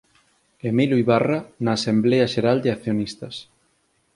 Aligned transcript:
Emilio 0.69 0.97
Ybarra 1.03 1.39
na 1.63 1.71
Asemblea 1.77 2.31
Xeral 2.33 2.57
de 2.61 2.69
Accionistas 2.75 3.35